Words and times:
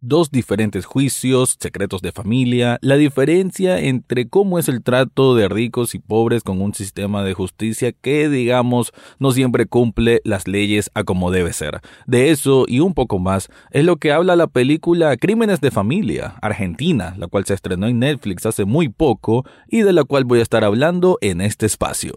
dos 0.00 0.30
diferentes 0.30 0.84
juicios, 0.84 1.56
secretos 1.58 2.02
de 2.02 2.12
familia, 2.12 2.78
la 2.82 2.96
diferencia 2.96 3.78
entre 3.80 4.28
cómo 4.28 4.58
es 4.58 4.68
el 4.68 4.82
trato 4.82 5.34
de 5.34 5.48
ricos 5.48 5.94
y 5.94 5.98
pobres 5.98 6.42
con 6.42 6.60
un 6.60 6.74
sistema 6.74 7.24
de 7.24 7.34
justicia 7.34 7.92
que, 7.92 8.28
digamos, 8.28 8.92
no 9.18 9.32
siempre 9.32 9.66
cumple 9.66 10.20
las 10.24 10.46
leyes 10.46 10.90
a 10.94 11.04
como 11.04 11.30
debe 11.30 11.52
ser. 11.52 11.80
De 12.06 12.30
eso 12.30 12.64
y 12.68 12.80
un 12.80 12.94
poco 12.94 13.18
más 13.18 13.48
es 13.70 13.84
lo 13.84 13.96
que 13.96 14.12
habla 14.12 14.36
la 14.36 14.46
película 14.46 15.16
Crímenes 15.16 15.60
de 15.60 15.70
Familia, 15.70 16.36
Argentina, 16.42 17.14
la 17.18 17.26
cual 17.26 17.44
se 17.44 17.54
estrenó 17.54 17.86
en 17.86 17.98
Netflix 17.98 18.46
hace 18.46 18.64
muy 18.64 18.88
poco 18.88 19.44
y 19.68 19.82
de 19.82 19.92
la 19.92 20.04
cual 20.04 20.24
voy 20.24 20.40
a 20.40 20.42
estar 20.42 20.64
hablando 20.64 21.18
en 21.20 21.40
este 21.40 21.66
espacio. 21.66 22.12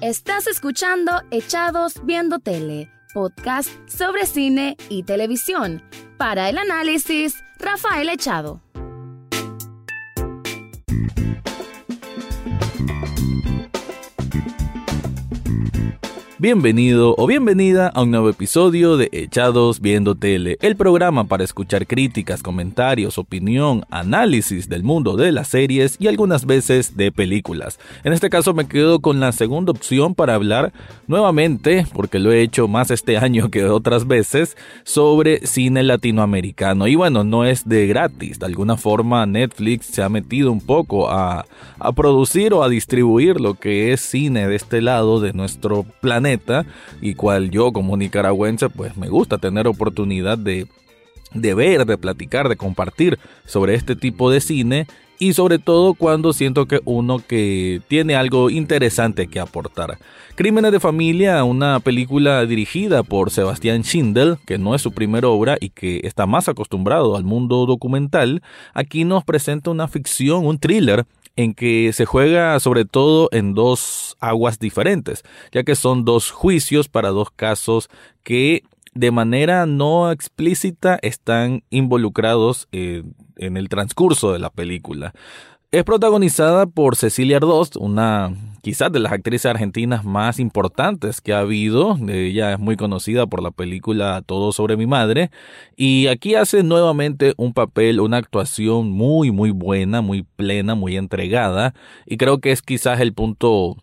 Estás 0.00 0.46
escuchando 0.46 1.12
Echados 1.30 1.94
Viendo 2.04 2.38
Tele 2.38 2.97
podcast 3.12 3.70
sobre 3.88 4.26
cine 4.26 4.76
y 4.88 5.02
televisión. 5.02 5.82
Para 6.16 6.48
el 6.48 6.58
análisis, 6.58 7.34
Rafael 7.58 8.08
Echado. 8.08 8.60
Bienvenido 16.40 17.16
o 17.18 17.26
bienvenida 17.26 17.88
a 17.88 18.02
un 18.02 18.12
nuevo 18.12 18.30
episodio 18.30 18.96
de 18.96 19.08
Echados 19.10 19.80
Viendo 19.80 20.14
Tele, 20.14 20.56
el 20.60 20.76
programa 20.76 21.24
para 21.24 21.42
escuchar 21.42 21.84
críticas, 21.84 22.44
comentarios, 22.44 23.18
opinión, 23.18 23.84
análisis 23.90 24.68
del 24.68 24.84
mundo 24.84 25.16
de 25.16 25.32
las 25.32 25.48
series 25.48 25.96
y 25.98 26.06
algunas 26.06 26.46
veces 26.46 26.96
de 26.96 27.10
películas. 27.10 27.80
En 28.04 28.12
este 28.12 28.30
caso 28.30 28.54
me 28.54 28.68
quedo 28.68 29.00
con 29.00 29.18
la 29.18 29.32
segunda 29.32 29.72
opción 29.72 30.14
para 30.14 30.36
hablar 30.36 30.72
nuevamente, 31.08 31.84
porque 31.92 32.20
lo 32.20 32.30
he 32.30 32.42
hecho 32.42 32.68
más 32.68 32.92
este 32.92 33.16
año 33.18 33.50
que 33.50 33.64
otras 33.64 34.06
veces, 34.06 34.56
sobre 34.84 35.44
cine 35.44 35.82
latinoamericano. 35.82 36.86
Y 36.86 36.94
bueno, 36.94 37.24
no 37.24 37.46
es 37.46 37.68
de 37.68 37.88
gratis, 37.88 38.38
de 38.38 38.46
alguna 38.46 38.76
forma 38.76 39.26
Netflix 39.26 39.86
se 39.86 40.04
ha 40.04 40.08
metido 40.08 40.52
un 40.52 40.60
poco 40.60 41.10
a, 41.10 41.46
a 41.80 41.92
producir 41.92 42.54
o 42.54 42.62
a 42.62 42.68
distribuir 42.68 43.40
lo 43.40 43.54
que 43.54 43.92
es 43.92 44.00
cine 44.02 44.46
de 44.46 44.54
este 44.54 44.80
lado 44.80 45.18
de 45.18 45.32
nuestro 45.32 45.84
planeta 46.00 46.27
y 47.00 47.14
cual 47.14 47.50
yo 47.50 47.72
como 47.72 47.96
nicaragüense 47.96 48.68
pues 48.68 48.96
me 48.96 49.08
gusta 49.08 49.38
tener 49.38 49.66
oportunidad 49.66 50.38
de, 50.38 50.66
de 51.32 51.54
ver, 51.54 51.86
de 51.86 51.98
platicar, 51.98 52.48
de 52.48 52.56
compartir 52.56 53.18
sobre 53.44 53.74
este 53.74 53.96
tipo 53.96 54.30
de 54.30 54.40
cine 54.40 54.86
y 55.18 55.32
sobre 55.32 55.58
todo 55.58 55.94
cuando 55.94 56.32
siento 56.32 56.66
que 56.66 56.80
uno 56.84 57.18
que 57.18 57.80
tiene 57.88 58.14
algo 58.14 58.50
interesante 58.50 59.26
que 59.26 59.40
aportar. 59.40 59.98
Crímenes 60.36 60.70
de 60.70 60.78
Familia, 60.78 61.42
una 61.42 61.80
película 61.80 62.46
dirigida 62.46 63.02
por 63.02 63.30
Sebastián 63.30 63.82
Schindel, 63.82 64.36
que 64.46 64.58
no 64.58 64.76
es 64.76 64.82
su 64.82 64.92
primera 64.92 65.26
obra 65.26 65.56
y 65.60 65.70
que 65.70 66.00
está 66.04 66.26
más 66.26 66.48
acostumbrado 66.48 67.16
al 67.16 67.24
mundo 67.24 67.66
documental, 67.66 68.42
aquí 68.72 69.04
nos 69.04 69.24
presenta 69.24 69.70
una 69.70 69.88
ficción, 69.88 70.46
un 70.46 70.60
thriller 70.60 71.06
en 71.38 71.54
que 71.54 71.92
se 71.92 72.04
juega 72.04 72.58
sobre 72.58 72.84
todo 72.84 73.28
en 73.30 73.54
dos 73.54 74.16
aguas 74.18 74.58
diferentes, 74.58 75.22
ya 75.52 75.62
que 75.62 75.76
son 75.76 76.04
dos 76.04 76.32
juicios 76.32 76.88
para 76.88 77.10
dos 77.10 77.30
casos 77.30 77.88
que 78.24 78.64
de 78.94 79.12
manera 79.12 79.64
no 79.64 80.10
explícita 80.10 80.98
están 81.00 81.62
involucrados 81.70 82.66
eh, 82.72 83.04
en 83.36 83.56
el 83.56 83.68
transcurso 83.68 84.32
de 84.32 84.40
la 84.40 84.50
película. 84.50 85.14
Es 85.70 85.84
protagonizada 85.84 86.64
por 86.64 86.96
Cecilia 86.96 87.36
Ardost, 87.36 87.76
una 87.76 88.34
quizás 88.62 88.90
de 88.90 89.00
las 89.00 89.12
actrices 89.12 89.44
argentinas 89.44 90.02
más 90.02 90.40
importantes 90.40 91.20
que 91.20 91.34
ha 91.34 91.40
habido. 91.40 91.98
Ella 92.08 92.54
es 92.54 92.58
muy 92.58 92.76
conocida 92.76 93.26
por 93.26 93.42
la 93.42 93.50
película 93.50 94.22
Todo 94.24 94.52
sobre 94.52 94.78
mi 94.78 94.86
madre. 94.86 95.30
Y 95.76 96.06
aquí 96.06 96.36
hace 96.36 96.62
nuevamente 96.62 97.34
un 97.36 97.52
papel, 97.52 98.00
una 98.00 98.16
actuación 98.16 98.90
muy, 98.90 99.30
muy 99.30 99.50
buena, 99.50 100.00
muy 100.00 100.22
plena, 100.22 100.74
muy 100.74 100.96
entregada. 100.96 101.74
Y 102.06 102.16
creo 102.16 102.38
que 102.38 102.50
es 102.52 102.62
quizás 102.62 103.00
el 103.00 103.12
punto 103.12 103.76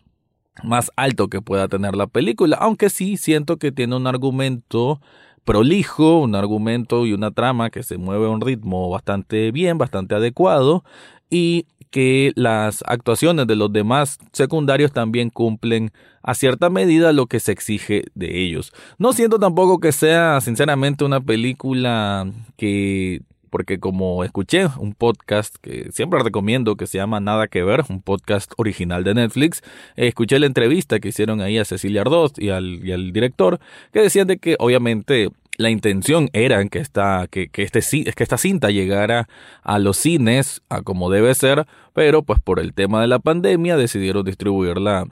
más 0.64 0.90
alto 0.96 1.28
que 1.28 1.40
pueda 1.40 1.68
tener 1.68 1.94
la 1.94 2.08
película. 2.08 2.56
Aunque 2.56 2.90
sí 2.90 3.16
siento 3.16 3.58
que 3.58 3.70
tiene 3.70 3.94
un 3.94 4.08
argumento 4.08 5.00
prolijo, 5.44 6.18
un 6.18 6.34
argumento 6.34 7.06
y 7.06 7.12
una 7.12 7.30
trama 7.30 7.70
que 7.70 7.84
se 7.84 7.96
mueve 7.96 8.26
a 8.26 8.30
un 8.30 8.40
ritmo 8.40 8.90
bastante 8.90 9.52
bien, 9.52 9.78
bastante 9.78 10.16
adecuado 10.16 10.82
y 11.30 11.66
que 11.90 12.32
las 12.34 12.82
actuaciones 12.86 13.46
de 13.46 13.56
los 13.56 13.72
demás 13.72 14.18
secundarios 14.32 14.92
también 14.92 15.30
cumplen 15.30 15.92
a 16.22 16.34
cierta 16.34 16.70
medida 16.70 17.12
lo 17.12 17.26
que 17.26 17.40
se 17.40 17.52
exige 17.52 18.04
de 18.14 18.42
ellos. 18.42 18.72
No 18.98 19.12
siento 19.12 19.38
tampoco 19.38 19.78
que 19.78 19.92
sea 19.92 20.40
sinceramente 20.40 21.04
una 21.04 21.20
película 21.20 22.26
que 22.56 23.22
porque 23.50 23.78
como 23.78 24.22
escuché 24.24 24.66
un 24.78 24.92
podcast 24.92 25.56
que 25.62 25.90
siempre 25.92 26.22
recomiendo 26.22 26.76
que 26.76 26.86
se 26.86 26.98
llama 26.98 27.20
Nada 27.20 27.48
que 27.48 27.62
ver, 27.62 27.84
un 27.88 28.02
podcast 28.02 28.52
original 28.58 29.04
de 29.04 29.14
Netflix, 29.14 29.62
escuché 29.94 30.38
la 30.38 30.46
entrevista 30.46 31.00
que 31.00 31.08
hicieron 31.08 31.40
ahí 31.40 31.56
a 31.56 31.64
Cecilia 31.64 32.02
Ardoz 32.02 32.32
y 32.36 32.50
al, 32.50 32.86
y 32.86 33.12
director, 33.12 33.58
que 33.92 34.00
decían 34.00 34.26
de 34.26 34.36
que 34.36 34.56
obviamente 34.58 35.30
la 35.56 35.70
intención 35.70 36.28
era 36.32 36.64
que 36.68 36.78
esta, 36.78 37.26
que, 37.30 37.50
este, 37.54 37.80
que 38.12 38.22
esta 38.22 38.38
cinta 38.38 38.70
llegara 38.70 39.28
a 39.62 39.78
los 39.78 39.96
cines 39.96 40.62
a 40.68 40.82
como 40.82 41.10
debe 41.10 41.34
ser, 41.34 41.66
pero 41.92 42.22
pues 42.22 42.40
por 42.40 42.60
el 42.60 42.74
tema 42.74 43.00
de 43.00 43.06
la 43.06 43.18
pandemia 43.18 43.76
decidieron 43.76 44.24
distribuirla 44.24 45.06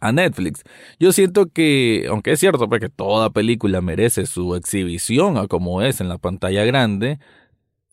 a 0.00 0.12
Netflix. 0.12 0.62
Yo 0.98 1.12
siento 1.12 1.46
que, 1.46 2.06
aunque 2.08 2.32
es 2.32 2.40
cierto 2.40 2.68
pues, 2.68 2.80
que 2.80 2.88
toda 2.88 3.30
película 3.30 3.80
merece 3.80 4.26
su 4.26 4.54
exhibición 4.54 5.36
a 5.36 5.46
como 5.46 5.82
es 5.82 6.00
en 6.00 6.08
la 6.08 6.18
pantalla 6.18 6.64
grande, 6.64 7.18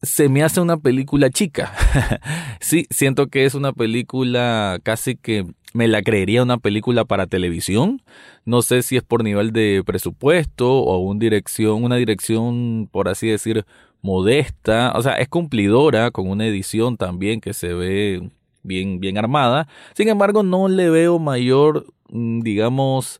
se 0.01 0.29
me 0.29 0.43
hace 0.43 0.61
una 0.61 0.77
película 0.77 1.29
chica. 1.29 1.73
sí, 2.59 2.87
siento 2.89 3.27
que 3.27 3.45
es 3.45 3.53
una 3.55 3.73
película 3.73 4.79
casi 4.83 5.15
que 5.15 5.45
me 5.73 5.87
la 5.87 6.01
creería 6.01 6.43
una 6.43 6.57
película 6.57 7.05
para 7.05 7.27
televisión. 7.27 8.01
No 8.45 8.61
sé 8.61 8.81
si 8.81 8.97
es 8.97 9.03
por 9.03 9.23
nivel 9.23 9.51
de 9.51 9.83
presupuesto 9.85 10.69
o 10.71 10.99
una 10.99 11.19
dirección, 11.19 11.83
una 11.83 11.95
dirección, 11.97 12.89
por 12.91 13.09
así 13.09 13.27
decir, 13.27 13.65
modesta. 14.01 14.93
O 14.95 15.01
sea, 15.01 15.13
es 15.13 15.29
cumplidora 15.29 16.11
con 16.11 16.27
una 16.29 16.47
edición 16.47 16.97
también 16.97 17.39
que 17.41 17.53
se 17.53 17.73
ve 17.73 18.31
bien, 18.63 18.99
bien 18.99 19.17
armada. 19.17 19.67
Sin 19.93 20.09
embargo, 20.09 20.43
no 20.43 20.67
le 20.67 20.89
veo 20.89 21.19
mayor, 21.19 21.85
mm, 22.09 22.41
digamos, 22.41 23.19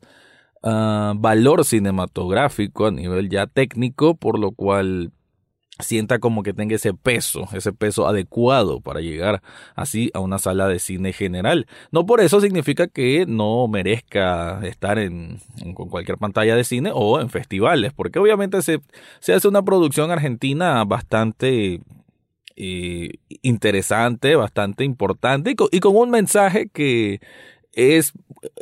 uh, 0.64 1.14
valor 1.16 1.66
cinematográfico 1.66 2.88
a 2.88 2.92
nivel 2.92 3.30
ya 3.30 3.48
técnico, 3.48 4.16
por 4.16 4.40
lo 4.40 4.52
cual 4.52 5.12
sienta 5.82 6.20
como 6.20 6.44
que 6.44 6.54
tenga 6.54 6.76
ese 6.76 6.94
peso, 6.94 7.48
ese 7.54 7.74
peso 7.74 8.08
adecuado 8.08 8.82
para 8.82 9.02
llegar 9.02 9.42
así 9.76 10.12
a 10.14 10.20
una 10.20 10.40
sala 10.40 10.68
de 10.68 10.80
cine 10.80 11.14
general. 11.14 11.68
No 11.92 12.06
por 12.06 12.22
eso 12.22 12.42
significa 12.42 12.88
que 12.88 13.26
no 13.28 13.68
merezca 13.68 14.60
estar 14.64 15.00
en, 15.00 15.40
con 15.74 15.90
cualquier 15.90 16.18
pantalla 16.18 16.56
de 16.56 16.64
cine 16.64 16.92
o 16.94 17.20
en 17.20 17.30
festivales, 17.30 17.94
porque 17.94 18.20
obviamente 18.20 18.62
se, 18.62 18.82
se 19.20 19.34
hace 19.34 19.48
una 19.48 19.64
producción 19.64 20.12
argentina 20.12 20.84
bastante 20.86 21.82
eh, 22.56 23.14
interesante, 23.42 24.36
bastante 24.36 24.84
importante 24.84 25.56
y 25.72 25.80
con 25.80 25.96
un 25.96 26.10
mensaje 26.10 26.70
que 26.70 27.20
es 27.74 28.14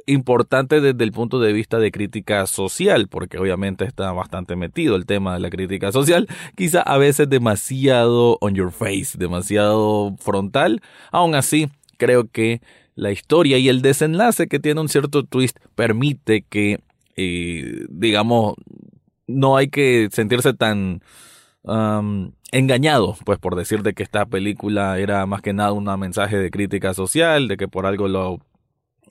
importante 0.05 0.81
desde 0.81 1.03
el 1.03 1.11
punto 1.11 1.39
de 1.39 1.53
vista 1.53 1.79
de 1.79 1.91
crítica 1.91 2.45
social, 2.47 3.07
porque 3.07 3.37
obviamente 3.37 3.85
está 3.85 4.11
bastante 4.11 4.55
metido 4.55 4.95
el 4.95 5.05
tema 5.05 5.33
de 5.33 5.39
la 5.39 5.49
crítica 5.49 5.91
social, 5.91 6.27
quizá 6.55 6.81
a 6.81 6.97
veces 6.97 7.29
demasiado 7.29 8.37
on 8.41 8.55
your 8.55 8.71
face, 8.71 9.17
demasiado 9.17 10.15
frontal. 10.17 10.81
Aún 11.11 11.35
así, 11.35 11.69
creo 11.97 12.27
que 12.29 12.61
la 12.95 13.11
historia 13.11 13.57
y 13.57 13.69
el 13.69 13.81
desenlace 13.81 14.47
que 14.47 14.59
tiene 14.59 14.81
un 14.81 14.89
cierto 14.89 15.23
twist 15.23 15.57
permite 15.75 16.43
que, 16.47 16.79
eh, 17.15 17.85
digamos, 17.89 18.55
no 19.27 19.57
hay 19.57 19.69
que 19.69 20.09
sentirse 20.11 20.53
tan 20.53 21.01
engañado, 22.51 23.15
pues 23.25 23.37
por 23.37 23.55
decir 23.55 23.83
de 23.83 23.93
que 23.93 24.01
esta 24.01 24.25
película 24.25 24.97
era 24.97 25.25
más 25.25 25.41
que 25.41 25.53
nada 25.53 25.73
un 25.73 25.85
mensaje 25.99 26.37
de 26.37 26.49
crítica 26.49 26.93
social, 26.93 27.47
de 27.47 27.57
que 27.57 27.67
por 27.67 27.85
algo 27.85 28.07
lo 28.07 28.39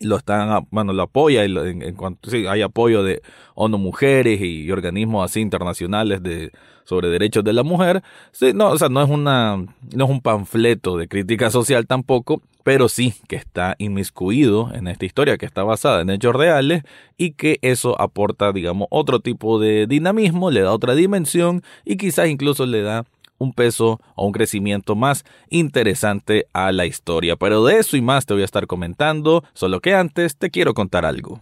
lo 0.01 0.17
están, 0.17 0.67
bueno, 0.71 0.93
lo 0.93 1.03
apoya 1.03 1.45
en, 1.45 1.95
cuanto 1.95 2.31
sí, 2.31 2.47
hay 2.47 2.63
apoyo 2.63 3.03
de 3.03 3.23
ONU 3.55 3.79
Mujeres 3.79 4.41
y, 4.41 4.71
organismos 4.71 5.25
así 5.25 5.41
internacionales 5.41 6.23
de 6.23 6.53
sobre 6.85 7.09
derechos 7.09 7.45
de 7.45 7.53
la 7.53 7.63
mujer. 7.63 8.03
Sí, 8.33 8.53
no, 8.55 8.71
o 8.71 8.79
sea, 8.79 8.89
no 8.89 9.03
es 9.03 9.11
una 9.11 9.57
no 9.57 10.05
es 10.05 10.11
un 10.11 10.21
panfleto 10.21 10.97
de 10.97 11.07
crítica 11.09 11.51
social 11.51 11.87
tampoco, 11.87 12.41
pero 12.63 12.89
sí 12.89 13.15
que 13.29 13.37
está 13.37 13.77
inmiscuido 13.79 14.71
en 14.75 14.89
esta 14.89 15.07
historia 15.07 15.37
que 15.39 15.47
está 15.47 15.65
basada 15.65 16.03
en 16.03 16.11
hechos 16.11 16.35
reales 16.35 16.83
y 17.17 17.33
que 17.33 17.59
eso 17.63 18.01
aporta, 18.01 18.53
digamos, 18.53 18.89
otro 18.91 19.21
tipo 19.21 19.59
de 19.59 19.87
dinamismo, 19.87 20.51
le 20.51 20.61
da 20.63 20.73
otra 20.73 20.95
dimensión 20.95 21.63
y 21.85 21.97
quizás 21.97 22.29
incluso 22.29 22.67
le 22.67 22.83
da 22.83 23.05
un 23.39 23.53
peso 23.53 24.01
o 24.15 24.27
un 24.27 24.33
crecimiento 24.33 24.95
más 24.95 25.25
interesante 25.49 26.47
a 26.53 26.73
la 26.73 26.87
historia. 26.87 27.37
Pero 27.37 27.65
de 27.65 27.79
eso 27.79 27.97
y 27.97 28.03
más 28.03 28.27
te 28.27 28.35
voy 28.35 28.43
a 28.43 28.47
estar 28.47 28.67
comentando, 28.67 29.45
solo 29.55 29.81
que 29.81 29.95
antes 29.95 30.37
te 30.37 30.51
quiero 30.51 30.75
contar 30.75 31.07
algo. 31.07 31.41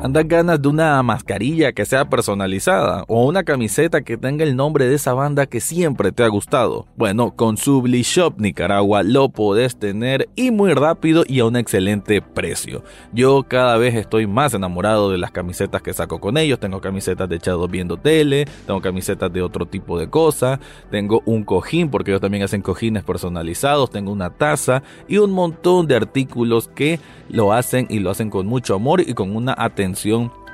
¿Andas 0.00 0.28
ganas 0.28 0.62
de 0.62 0.68
una 0.68 1.02
mascarilla 1.02 1.72
que 1.72 1.84
sea 1.84 2.08
personalizada 2.08 3.04
o 3.08 3.26
una 3.26 3.42
camiseta 3.42 4.02
que 4.02 4.16
tenga 4.16 4.44
el 4.44 4.54
nombre 4.54 4.86
de 4.86 4.94
esa 4.94 5.12
banda 5.12 5.46
que 5.46 5.58
siempre 5.58 6.12
te 6.12 6.22
ha 6.22 6.28
gustado? 6.28 6.86
Bueno, 6.96 7.34
con 7.34 7.56
Subli 7.56 8.02
Shop 8.02 8.34
Nicaragua 8.38 9.02
lo 9.02 9.28
podés 9.28 9.76
tener 9.76 10.28
y 10.36 10.52
muy 10.52 10.72
rápido 10.72 11.24
y 11.26 11.40
a 11.40 11.46
un 11.46 11.56
excelente 11.56 12.22
precio. 12.22 12.84
Yo 13.12 13.42
cada 13.48 13.76
vez 13.76 13.96
estoy 13.96 14.28
más 14.28 14.54
enamorado 14.54 15.10
de 15.10 15.18
las 15.18 15.32
camisetas 15.32 15.82
que 15.82 15.92
saco 15.92 16.20
con 16.20 16.38
ellos. 16.38 16.60
Tengo 16.60 16.80
camisetas 16.80 17.28
de 17.28 17.34
echados 17.34 17.68
viendo 17.68 17.96
tele, 17.96 18.44
tengo 18.68 18.80
camisetas 18.80 19.32
de 19.32 19.42
otro 19.42 19.66
tipo 19.66 19.98
de 19.98 20.08
cosas, 20.08 20.60
tengo 20.92 21.22
un 21.26 21.42
cojín 21.42 21.90
porque 21.90 22.12
ellos 22.12 22.20
también 22.20 22.44
hacen 22.44 22.62
cojines 22.62 23.02
personalizados, 23.02 23.90
tengo 23.90 24.12
una 24.12 24.30
taza 24.30 24.84
y 25.08 25.18
un 25.18 25.32
montón 25.32 25.88
de 25.88 25.96
artículos 25.96 26.68
que 26.68 27.00
lo 27.28 27.52
hacen 27.52 27.88
y 27.90 27.98
lo 27.98 28.10
hacen 28.10 28.30
con 28.30 28.46
mucho 28.46 28.76
amor 28.76 29.00
y 29.00 29.12
con 29.14 29.34
una 29.34 29.56
atención 29.58 29.87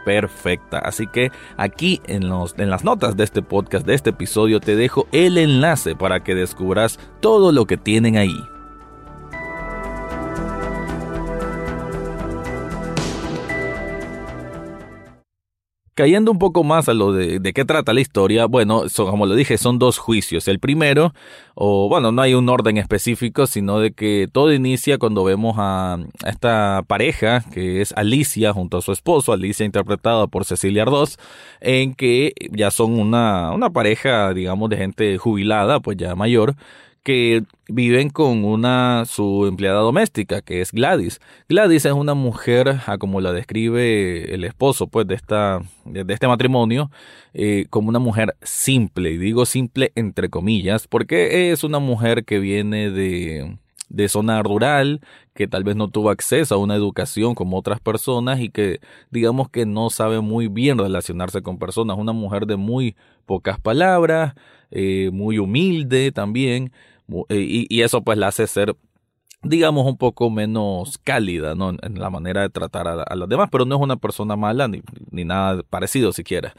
perfecta. 0.05 0.79
Así 0.79 1.07
que 1.07 1.31
aquí 1.57 2.01
en, 2.07 2.29
los, 2.29 2.55
en 2.59 2.71
las 2.71 2.85
notas 2.85 3.17
de 3.17 3.25
este 3.25 3.43
podcast, 3.43 3.87
de 3.87 3.95
este 3.95 4.11
episodio, 4.11 4.61
te 4.61 4.77
dejo 4.77 5.07
el 5.13 5.39
enlace 5.39 5.97
para 5.97 6.23
que 6.23 6.35
descubras 6.35 6.99
todo 7.21 7.53
lo 7.53 7.67
que 7.67 7.77
tienen 7.77 8.17
ahí. 8.17 8.37
Cayendo 15.95 16.33
un 16.33 16.41
poco 16.41 16.65
más 16.65 16.89
a 16.89 16.95
lo 16.95 17.13
de, 17.13 17.41
qué 17.53 17.65
trata 17.65 17.93
la 17.93 18.01
historia, 18.01 18.47
bueno, 18.47 18.83
como 18.97 19.27
lo 19.27 19.37
dije, 19.37 19.59
son 19.59 19.79
dos 19.79 19.99
juicios. 19.99 20.49
El 20.49 20.59
primero, 20.59 21.15
o 21.55 21.89
bueno, 21.89 22.11
no 22.11 22.21
hay 22.21 22.35
un 22.35 22.49
orden 22.49 22.79
específico, 22.79 23.47
sino 23.47 23.79
de 23.79 23.93
que 23.93 24.29
todo 24.33 24.53
inicia 24.53 24.99
cuando 24.99 25.23
vemos 25.23 25.55
a, 25.57 25.99
esta 26.27 26.83
pareja, 26.89 27.45
que 27.53 27.81
es 27.81 27.93
Alicia 27.93 28.53
junto 28.53 28.79
a 28.79 28.83
su 28.83 28.91
esposo, 28.91 29.33
Alicia 29.33 29.65
interpretada 29.65 30.27
por 30.27 30.45
Cecilia 30.45 30.83
Ardós, 30.83 31.17
en 31.61 31.95
que 31.95 32.33
ya 32.51 32.73
son 32.73 32.99
una 32.99 33.71
pareja, 33.73 34.35
digamos, 34.35 34.71
de 34.71 34.77
gente 34.79 35.17
jubilada, 35.17 35.79
pues 35.79 35.97
ya 35.97 36.17
mayor, 36.17 36.57
que 37.05 37.45
viven 37.69 38.11
con 38.11 38.45
una 38.45 39.05
su 39.07 39.47
empleada 39.47 39.81
doméstica 39.81 40.43
que 40.43 40.61
es 40.61 40.73
Gladys. 40.73 41.21
Gladys 41.49 41.85
es 41.85 41.93
una 41.93 42.15
mujer, 42.15 42.81
como 42.99 43.21
la 43.21 43.33
describe 43.33 44.35
el 44.35 44.43
esposo 44.45 44.89
pues 44.89 45.07
de 45.07 45.15
esta 45.15 45.61
de, 45.85 46.05
este 46.13 46.27
matrimonio, 46.27 46.91
eh, 47.35 47.67
como 47.71 47.91
una 47.91 47.99
mujer 47.99 48.35
simple 48.43 49.13
y 49.13 49.19
digo 49.19 49.47
simple 49.47 49.93
entre 49.95 50.31
comillas 50.31 50.89
porque 50.89 51.53
es 51.53 51.63
una 51.63 51.79
mujer 51.79 52.25
que 52.25 52.41
viene 52.41 52.91
de 52.91 53.59
de 53.89 54.09
zona 54.09 54.43
rural, 54.43 55.01
que 55.35 55.47
tal 55.47 55.65
vez 55.65 55.77
no 55.77 55.89
tuvo 55.89 56.11
acceso 56.11 56.55
a 56.55 56.59
una 56.59 56.75
educación 56.75 57.35
como 57.35 57.59
otras 57.59 57.81
personas 57.81 58.41
y 58.41 58.49
que 58.49 58.81
digamos 59.11 59.49
que 59.51 59.67
no 59.67 59.91
sabe 59.91 60.21
muy 60.21 60.49
bien 60.49 60.79
relacionarse 60.79 61.43
con 61.43 61.59
personas, 61.59 61.99
una 61.99 62.13
mujer 62.13 62.47
de 62.47 62.57
muy 62.57 62.97
pocas 63.27 63.61
palabras, 63.61 64.35
eh, 64.71 65.11
muy 65.13 65.39
humilde 65.39 66.13
también, 66.13 66.73
eh, 67.29 67.67
y, 67.69 67.83
eso 67.83 68.03
pues 68.03 68.19
la 68.19 68.29
hace 68.29 68.47
ser 68.47 68.77
digamos, 69.45 69.87
un 69.87 69.97
poco 69.97 70.31
menos 70.31 70.99
cálida, 70.99 71.55
¿no? 71.55 71.71
En 71.83 72.01
la 72.01 72.11
manera 72.11 72.41
de 72.43 72.49
tratar 72.49 72.89
a, 72.89 73.03
a 73.03 73.15
los 73.15 73.29
demás, 73.29 73.49
pero 73.53 73.65
no 73.67 73.77
es 73.77 73.83
una 73.83 73.97
persona 73.97 74.37
mala 74.37 74.69
ni, 74.69 74.83
ni 75.11 75.25
nada 75.25 75.63
parecido 75.69 76.13
siquiera. 76.13 76.55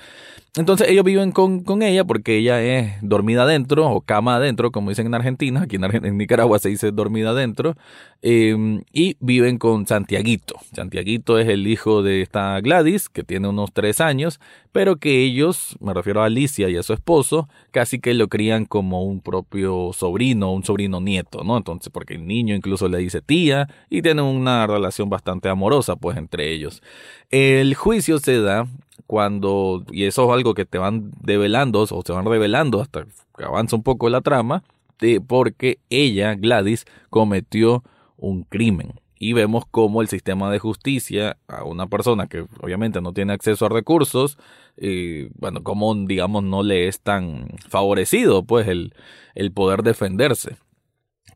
Entonces 0.57 0.87
ellos 0.87 1.03
viven 1.03 1.31
con, 1.31 1.63
con, 1.63 1.81
ella 1.81 2.05
porque 2.05 2.37
ella 2.37 2.61
es 2.61 2.93
dormida 3.01 3.43
adentro 3.43 3.89
o 3.89 3.99
cama 3.99 4.37
adentro, 4.37 4.71
como 4.71 4.89
dicen 4.89 5.07
en 5.07 5.15
Argentina, 5.15 5.63
aquí 5.63 5.75
en, 5.75 5.83
en 5.83 6.17
Nicaragua 6.17 6.59
se 6.59 6.69
dice 6.69 6.91
dormida 6.91 7.31
adentro, 7.31 7.75
em, 8.21 8.83
y 8.93 9.17
viven 9.19 9.57
con 9.57 9.85
Santiaguito. 9.85 10.55
Santiaguito 10.73 11.39
es 11.39 11.49
el 11.49 11.67
hijo 11.67 12.03
de 12.03 12.21
esta 12.21 12.61
Gladys, 12.61 13.09
que 13.09 13.23
tiene 13.23 13.49
unos 13.49 13.73
tres 13.73 13.99
años, 13.99 14.39
pero 14.75 14.97
que 14.97 15.23
ellos, 15.23 15.77
me 15.79 15.93
refiero 15.93 16.21
a 16.21 16.25
Alicia 16.25 16.67
y 16.67 16.75
a 16.75 16.83
su 16.83 16.91
esposo, 16.91 17.47
casi 17.71 18.01
que 18.01 18.13
lo 18.13 18.27
crían 18.27 18.65
como 18.65 19.05
un 19.05 19.21
propio 19.21 19.91
sobrino, 19.93 20.51
un 20.51 20.65
sobrino 20.65 20.99
nieto, 20.99 21.45
¿no? 21.45 21.55
Entonces, 21.55 21.89
porque 21.93 22.15
el 22.15 22.27
niño 22.27 22.53
incluso 22.53 22.89
le 22.89 22.97
dice 22.97 23.21
tía 23.21 23.69
y 23.89 24.01
tienen 24.01 24.25
una 24.25 24.67
relación 24.67 25.09
bastante 25.09 25.47
amorosa 25.47 25.95
pues 25.95 26.17
entre 26.17 26.51
ellos. 26.51 26.83
El 27.29 27.73
juicio 27.73 28.19
se 28.19 28.41
da 28.41 28.67
cuando, 29.07 29.85
y 29.91 30.03
eso 30.03 30.25
es 30.25 30.33
algo 30.33 30.53
que 30.53 30.65
te 30.65 30.77
van 30.77 31.09
develando 31.21 31.79
o 31.89 32.03
se 32.05 32.11
van 32.11 32.25
revelando 32.25 32.81
hasta 32.81 33.05
que 33.37 33.45
avanza 33.45 33.77
un 33.77 33.83
poco 33.83 34.09
la 34.09 34.19
trama, 34.19 34.61
de, 34.99 35.21
porque 35.21 35.79
ella, 35.89 36.35
Gladys, 36.35 36.83
cometió 37.09 37.81
un 38.17 38.43
crimen. 38.43 38.91
Y 39.17 39.33
vemos 39.33 39.65
cómo 39.69 40.01
el 40.01 40.07
sistema 40.07 40.51
de 40.51 40.59
justicia 40.59 41.37
a 41.47 41.63
una 41.63 41.87
persona 41.87 42.27
que 42.27 42.45
obviamente 42.61 43.01
no 43.01 43.13
tiene 43.13 43.33
acceso 43.33 43.65
a 43.65 43.69
recursos, 43.69 44.37
y 44.77 45.25
bueno, 45.39 45.63
como 45.63 45.95
digamos 45.95 46.43
no 46.43 46.63
le 46.63 46.87
es 46.87 46.99
tan 46.99 47.47
favorecido 47.69 48.43
pues 48.43 48.67
el, 48.67 48.93
el 49.33 49.51
poder 49.51 49.83
defenderse. 49.83 50.57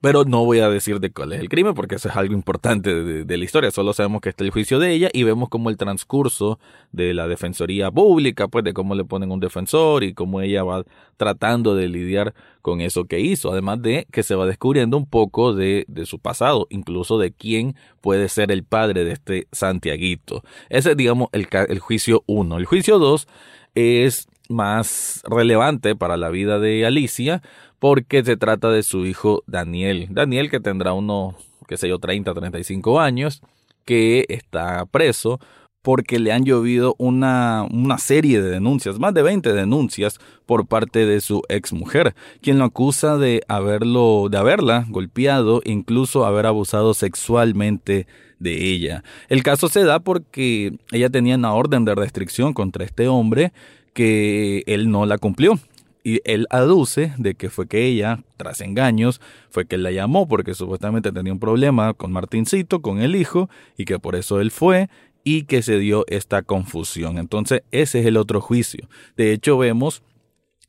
Pero 0.01 0.23
no 0.23 0.45
voy 0.45 0.59
a 0.59 0.69
decir 0.69 1.01
de 1.01 1.11
cuál 1.11 1.33
es 1.33 1.41
el 1.41 1.49
crimen 1.49 1.73
porque 1.73 1.95
eso 1.95 2.07
es 2.07 2.15
algo 2.15 2.33
importante 2.33 3.03
de, 3.25 3.37
la 3.37 3.43
historia. 3.43 3.69
Solo 3.69 3.91
sabemos 3.91 4.21
que 4.21 4.29
está 4.29 4.45
el 4.45 4.51
juicio 4.51 4.79
de 4.79 4.93
ella 4.93 5.09
y 5.11 5.23
vemos 5.23 5.49
como 5.49 5.69
el 5.69 5.75
transcurso 5.75 6.57
de 6.93 7.13
la 7.13 7.27
defensoría 7.27 7.91
pública, 7.91 8.47
pues 8.47 8.63
de 8.63 8.73
cómo 8.73 8.95
le 8.95 9.03
ponen 9.03 9.31
un 9.31 9.41
defensor 9.41 10.05
y 10.05 10.13
cómo 10.13 10.39
ella 10.39 10.63
va 10.63 10.85
tratando 11.17 11.75
de 11.75 11.89
lidiar 11.89 12.33
con 12.61 12.79
eso 12.79 13.05
que 13.05 13.19
hizo. 13.19 13.51
Además 13.51 13.81
de 13.81 14.07
que 14.09 14.23
se 14.23 14.35
va 14.35 14.45
descubriendo 14.45 14.95
un 14.95 15.05
poco 15.05 15.53
de, 15.53 15.85
su 16.05 16.19
pasado, 16.19 16.67
incluso 16.69 17.17
de 17.17 17.33
quién 17.33 17.75
puede 17.99 18.29
ser 18.29 18.51
el 18.51 18.63
padre 18.63 19.03
de 19.03 19.11
este 19.11 19.47
Santiaguito. 19.51 20.43
Ese 20.69 20.91
es, 20.91 20.97
digamos, 20.97 21.27
el, 21.33 21.47
el 21.67 21.79
juicio 21.79 22.23
1. 22.25 22.57
El 22.57 22.65
juicio 22.65 22.99
2 22.99 23.27
es 23.75 24.29
más 24.49 25.21
relevante 25.29 25.95
para 25.95 26.17
la 26.17 26.29
vida 26.29 26.59
de 26.59 26.85
Alicia 26.85 27.41
porque 27.77 28.23
se 28.23 28.35
trata 28.35 28.69
de 28.69 28.83
su 28.83 29.05
hijo 29.05 29.43
Daniel. 29.47 30.07
Daniel 30.09 30.49
que 30.49 30.59
tendrá 30.59 30.93
unos, 30.93 31.35
qué 31.67 31.77
sé 31.77 31.87
yo, 31.87 31.99
30, 31.99 32.33
35 32.33 32.99
años, 32.99 33.41
que 33.85 34.25
está 34.27 34.85
preso 34.87 35.39
porque 35.81 36.19
le 36.19 36.33
han 36.33 36.43
llovido 36.43 36.95
una, 36.97 37.65
una 37.71 37.97
serie 37.97 38.41
de 38.41 38.49
denuncias, 38.49 38.99
más 38.99 39.13
de 39.13 39.21
20 39.21 39.53
denuncias 39.53 40.19
por 40.45 40.67
parte 40.67 41.05
de 41.05 41.21
su 41.21 41.41
exmujer, 41.47 42.15
quien 42.41 42.59
lo 42.59 42.65
acusa 42.65 43.17
de 43.17 43.41
haberlo, 43.47 44.27
de 44.29 44.37
haberla 44.37 44.85
golpeado, 44.89 45.61
incluso 45.63 46.25
haber 46.25 46.47
abusado 46.47 46.93
sexualmente 46.93 48.07
de 48.39 48.65
ella. 48.71 49.03
El 49.29 49.41
caso 49.41 49.69
se 49.69 49.83
da 49.83 49.99
porque 49.99 50.77
ella 50.91 51.09
tenía 51.09 51.35
una 51.35 51.53
orden 51.53 51.85
de 51.85 51.95
restricción 51.95 52.53
contra 52.53 52.83
este 52.83 53.07
hombre 53.07 53.53
que 53.93 54.63
él 54.67 54.91
no 54.91 55.05
la 55.05 55.17
cumplió. 55.17 55.59
Y 56.03 56.21
él 56.23 56.47
aduce 56.49 57.13
de 57.17 57.35
que 57.35 57.49
fue 57.49 57.67
que 57.67 57.85
ella, 57.85 58.23
tras 58.37 58.61
engaños, 58.61 59.19
fue 59.49 59.65
que 59.65 59.75
él 59.75 59.83
la 59.83 59.91
llamó 59.91 60.27
porque 60.27 60.53
supuestamente 60.53 61.11
tenía 61.11 61.33
un 61.33 61.39
problema 61.39 61.93
con 61.93 62.11
Martincito, 62.11 62.81
con 62.81 63.01
el 63.01 63.15
hijo, 63.15 63.49
y 63.77 63.85
que 63.85 63.99
por 63.99 64.15
eso 64.15 64.39
él 64.39 64.49
fue 64.49 64.89
y 65.23 65.43
que 65.43 65.61
se 65.61 65.77
dio 65.77 66.05
esta 66.07 66.41
confusión. 66.41 67.17
Entonces, 67.17 67.63
ese 67.71 67.99
es 67.99 68.05
el 68.05 68.17
otro 68.17 68.41
juicio. 68.41 68.87
De 69.17 69.33
hecho, 69.33 69.57
vemos 69.57 70.01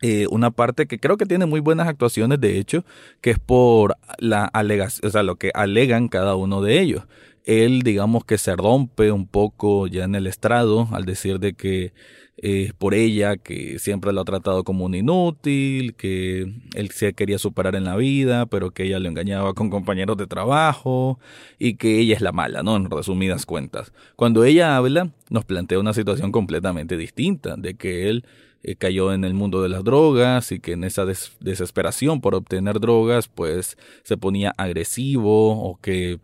eh, 0.03 0.27
una 0.31 0.51
parte 0.51 0.87
que 0.87 0.99
creo 0.99 1.17
que 1.17 1.27
tiene 1.27 1.47
muy 1.47 1.61
buenas 1.61 1.87
actuaciones, 1.87 2.41
de 2.41 2.59
hecho, 2.59 2.85
que 3.21 3.31
es 3.31 3.39
por 3.39 3.97
la 4.19 4.45
alegación, 4.47 5.09
o 5.09 5.11
sea, 5.13 5.23
lo 5.23 5.37
que 5.37 5.51
alegan 5.55 6.09
cada 6.09 6.37
uno 6.37 6.63
de 6.63 6.81
ellos. 6.81 7.05
Él, 7.45 7.83
digamos 7.83 8.25
que 8.25 8.39
se 8.39 8.57
rompe 8.57 9.13
un 9.13 9.27
poco 9.27 9.87
ya 9.87 10.05
en 10.05 10.15
el 10.15 10.27
estrado 10.27 10.89
al 10.93 11.05
decir 11.05 11.39
de 11.39 11.55
que 11.55 11.93
es 12.43 12.73
por 12.73 12.95
ella 12.95 13.37
que 13.37 13.79
siempre 13.79 14.13
lo 14.13 14.23
ha 14.23 14.25
tratado 14.25 14.65
como 14.65 14.87
un 14.87 14.95
inútil, 14.95 15.95
que 15.95 16.51
él 16.75 16.91
se 16.91 17.13
quería 17.13 17.39
superar 17.39 17.75
en 17.77 17.85
la 17.85 17.97
vida, 17.97 18.47
pero 18.47 18.71
que 18.71 18.85
ella 18.85 18.99
lo 18.99 19.09
engañaba 19.09 19.53
con 19.53 19.69
compañeros 19.69 20.17
de 20.17 20.27
trabajo 20.27 21.19
y 21.59 21.75
que 21.75 21.99
ella 21.99 22.15
es 22.15 22.23
la 22.23 22.33
mala, 22.33 22.63
¿no? 22.63 22.77
En 22.77 22.89
resumidas 22.91 23.45
cuentas. 23.45 23.93
Cuando 24.17 24.45
ella 24.45 24.77
habla, 24.77 25.11
nos 25.29 25.45
plantea 25.45 25.79
una 25.79 25.93
situación 25.93 26.33
completamente 26.33 26.97
distinta, 26.97 27.57
de 27.59 27.75
que 27.75 28.09
él 28.09 28.25
eh, 28.63 28.75
cayó 28.75 29.13
en 29.13 29.25
el 29.25 29.35
mundo 29.35 29.63
de 29.63 29.69
las 29.69 29.85
drogas 29.85 30.51
y 30.51 30.61
que 30.61 30.73
en 30.73 30.85
esa 30.85 31.05
desesperación 31.05 32.23
por 32.23 32.35
obtener 32.35 32.81
drogas, 32.81 33.29
pues 33.29 33.77
se 34.03 34.17
ponía 34.17 34.55
agresivo 34.57 35.63
o 35.63 35.79
que 35.81 36.21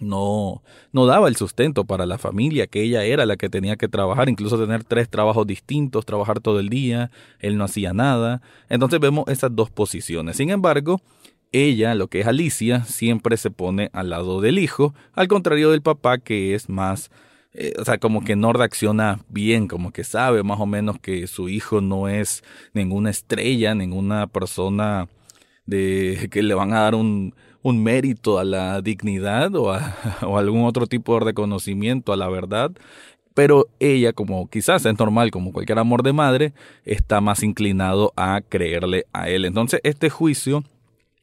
no, 0.00 0.62
no 0.92 1.06
daba 1.06 1.28
el 1.28 1.36
sustento 1.36 1.84
para 1.84 2.06
la 2.06 2.18
familia, 2.18 2.66
que 2.66 2.82
ella 2.82 3.04
era 3.04 3.26
la 3.26 3.36
que 3.36 3.48
tenía 3.48 3.76
que 3.76 3.88
trabajar, 3.88 4.28
incluso 4.28 4.58
tener 4.58 4.84
tres 4.84 5.08
trabajos 5.08 5.46
distintos, 5.46 6.04
trabajar 6.04 6.40
todo 6.40 6.60
el 6.60 6.68
día, 6.68 7.10
él 7.38 7.56
no 7.56 7.64
hacía 7.64 7.92
nada. 7.92 8.42
Entonces 8.68 9.00
vemos 9.00 9.28
esas 9.28 9.54
dos 9.54 9.70
posiciones. 9.70 10.36
Sin 10.36 10.50
embargo, 10.50 11.00
ella, 11.52 11.94
lo 11.94 12.08
que 12.08 12.20
es 12.20 12.26
Alicia, 12.26 12.84
siempre 12.84 13.36
se 13.36 13.50
pone 13.50 13.90
al 13.92 14.10
lado 14.10 14.40
del 14.40 14.58
hijo, 14.58 14.94
al 15.12 15.28
contrario 15.28 15.70
del 15.70 15.82
papá 15.82 16.18
que 16.18 16.54
es 16.54 16.68
más, 16.68 17.12
eh, 17.52 17.74
o 17.78 17.84
sea, 17.84 17.98
como 17.98 18.24
que 18.24 18.34
no 18.34 18.52
reacciona 18.52 19.20
bien, 19.28 19.68
como 19.68 19.92
que 19.92 20.02
sabe 20.02 20.42
más 20.42 20.58
o 20.58 20.66
menos 20.66 20.98
que 20.98 21.28
su 21.28 21.48
hijo 21.48 21.80
no 21.80 22.08
es 22.08 22.42
ninguna 22.72 23.10
estrella, 23.10 23.76
ninguna 23.76 24.26
persona 24.26 25.08
de 25.66 26.28
que 26.32 26.42
le 26.42 26.54
van 26.54 26.72
a 26.72 26.80
dar 26.80 26.96
un, 26.96 27.34
un 27.64 27.82
mérito 27.82 28.38
a 28.38 28.44
la 28.44 28.82
dignidad 28.82 29.56
o, 29.56 29.72
a, 29.72 29.96
o 30.22 30.38
algún 30.38 30.64
otro 30.64 30.86
tipo 30.86 31.14
de 31.14 31.24
reconocimiento 31.24 32.12
a 32.12 32.16
la 32.16 32.28
verdad, 32.28 32.70
pero 33.32 33.66
ella, 33.80 34.12
como 34.12 34.48
quizás 34.48 34.84
es 34.86 34.98
normal, 34.98 35.30
como 35.32 35.52
cualquier 35.52 35.78
amor 35.78 36.02
de 36.02 36.12
madre, 36.12 36.52
está 36.84 37.20
más 37.20 37.42
inclinado 37.42 38.12
a 38.16 38.42
creerle 38.48 39.06
a 39.12 39.28
él. 39.28 39.44
Entonces, 39.46 39.80
este 39.82 40.10
juicio, 40.10 40.62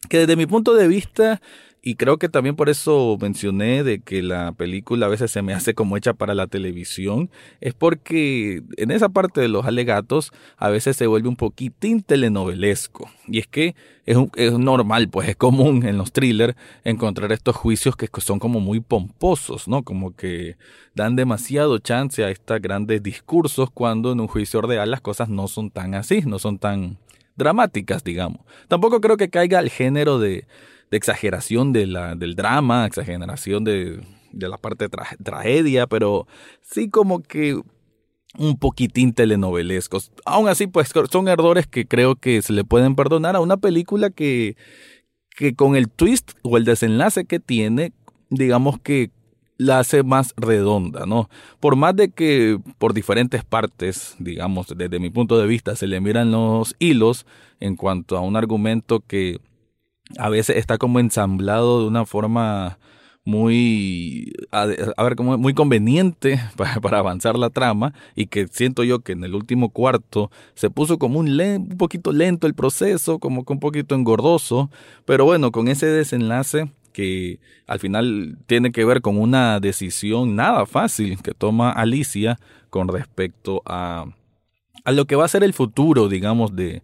que 0.09 0.17
desde 0.17 0.35
mi 0.35 0.47
punto 0.47 0.73
de 0.73 0.87
vista 0.87 1.41
y 1.83 1.95
creo 1.95 2.17
que 2.17 2.29
también 2.29 2.55
por 2.55 2.69
eso 2.69 3.17
mencioné 3.19 3.83
de 3.83 4.01
que 4.01 4.21
la 4.21 4.51
película 4.51 5.07
a 5.07 5.09
veces 5.09 5.31
se 5.31 5.41
me 5.41 5.55
hace 5.55 5.73
como 5.73 5.97
hecha 5.97 6.13
para 6.13 6.35
la 6.35 6.45
televisión, 6.45 7.31
es 7.59 7.73
porque 7.73 8.61
en 8.77 8.91
esa 8.91 9.09
parte 9.09 9.41
de 9.41 9.47
los 9.47 9.65
alegatos 9.65 10.31
a 10.57 10.69
veces 10.69 10.95
se 10.95 11.07
vuelve 11.07 11.27
un 11.27 11.35
poquitín 11.35 12.03
telenovelesco. 12.03 13.09
Y 13.27 13.39
es 13.39 13.47
que 13.47 13.75
es, 14.05 14.15
es 14.35 14.53
normal, 14.59 15.09
pues 15.09 15.27
es 15.27 15.35
común 15.35 15.83
en 15.83 15.97
los 15.97 16.11
thrillers 16.11 16.55
encontrar 16.83 17.31
estos 17.31 17.55
juicios 17.55 17.95
que 17.95 18.09
son 18.21 18.37
como 18.37 18.59
muy 18.59 18.79
pomposos, 18.79 19.67
¿no? 19.67 19.81
Como 19.81 20.15
que 20.15 20.57
dan 20.93 21.15
demasiado 21.15 21.79
chance 21.79 22.23
a 22.23 22.29
estos 22.29 22.61
grandes 22.61 23.01
discursos 23.01 23.71
cuando 23.71 24.11
en 24.11 24.19
un 24.19 24.27
juicio 24.27 24.61
real 24.61 24.91
las 24.91 25.01
cosas 25.01 25.29
no 25.29 25.47
son 25.47 25.71
tan 25.71 25.95
así, 25.95 26.21
no 26.27 26.37
son 26.37 26.59
tan 26.59 26.99
dramáticas, 27.35 28.03
digamos. 28.03 28.41
Tampoco 28.67 29.01
creo 29.01 29.17
que 29.17 29.31
caiga 29.31 29.59
el 29.59 29.71
género 29.71 30.19
de 30.19 30.45
de 30.91 30.97
exageración 30.97 31.73
de 31.73 31.87
la, 31.87 32.15
del 32.15 32.35
drama, 32.35 32.85
exageración 32.85 33.63
de, 33.63 34.01
de 34.31 34.49
la 34.49 34.57
parte 34.57 34.87
de 34.87 34.97
tragedia, 35.23 35.87
pero 35.87 36.27
sí 36.61 36.89
como 36.89 37.23
que 37.23 37.59
un 38.37 38.57
poquitín 38.57 39.13
telenovelescos. 39.13 40.11
Aún 40.25 40.47
así, 40.47 40.67
pues 40.67 40.91
son 41.09 41.27
errores 41.27 41.67
que 41.67 41.85
creo 41.85 42.15
que 42.15 42.41
se 42.41 42.53
le 42.53 42.63
pueden 42.63 42.95
perdonar 42.95 43.35
a 43.35 43.41
una 43.41 43.57
película 43.57 44.09
que, 44.09 44.55
que 45.35 45.55
con 45.55 45.75
el 45.75 45.89
twist 45.89 46.31
o 46.43 46.57
el 46.57 46.65
desenlace 46.65 47.25
que 47.25 47.39
tiene, 47.39 47.93
digamos 48.29 48.79
que 48.79 49.11
la 49.57 49.79
hace 49.79 50.01
más 50.01 50.33
redonda, 50.37 51.05
¿no? 51.05 51.29
Por 51.59 51.75
más 51.75 51.95
de 51.95 52.09
que 52.09 52.57
por 52.79 52.93
diferentes 52.93 53.43
partes, 53.43 54.15
digamos, 54.17 54.67
desde 54.75 54.99
mi 54.99 55.11
punto 55.11 55.37
de 55.37 55.45
vista, 55.45 55.75
se 55.75 55.87
le 55.87 56.01
miran 56.01 56.31
los 56.31 56.75
hilos 56.79 57.27
en 57.59 57.75
cuanto 57.75 58.17
a 58.17 58.21
un 58.21 58.35
argumento 58.35 59.01
que 59.01 59.39
a 60.17 60.29
veces 60.29 60.57
está 60.57 60.77
como 60.77 60.99
ensamblado 60.99 61.81
de 61.81 61.87
una 61.87 62.05
forma 62.05 62.77
muy, 63.23 64.33
a, 64.51 64.65
ver, 64.65 65.15
como 65.15 65.37
muy 65.37 65.53
conveniente 65.53 66.39
para, 66.55 66.99
avanzar 66.99 67.37
la 67.37 67.49
trama 67.49 67.93
y 68.15 68.27
que 68.27 68.47
siento 68.47 68.83
yo 68.83 68.99
que 68.99 69.11
en 69.11 69.23
el 69.23 69.35
último 69.35 69.69
cuarto 69.69 70.31
se 70.55 70.69
puso 70.69 70.97
como 70.97 71.19
un, 71.19 71.39
un 71.39 71.77
poquito 71.77 72.11
lento 72.11 72.47
el 72.47 72.55
proceso, 72.55 73.19
como 73.19 73.45
que 73.45 73.53
un 73.53 73.59
poquito 73.59 73.95
engordoso, 73.95 74.69
pero 75.05 75.25
bueno, 75.25 75.51
con 75.51 75.67
ese 75.67 75.85
desenlace 75.85 76.71
que 76.93 77.39
al 77.67 77.79
final 77.79 78.37
tiene 78.47 78.71
que 78.71 78.83
ver 78.83 79.01
con 79.01 79.17
una 79.17 79.59
decisión 79.59 80.35
nada 80.35 80.65
fácil 80.65 81.21
que 81.21 81.33
toma 81.33 81.71
Alicia 81.71 82.37
con 82.69 82.87
respecto 82.87 83.61
a, 83.65 84.05
a 84.83 84.91
lo 84.91 85.05
que 85.05 85.15
va 85.15 85.25
a 85.25 85.29
ser 85.29 85.43
el 85.43 85.53
futuro, 85.53 86.09
digamos, 86.09 86.55
de, 86.55 86.81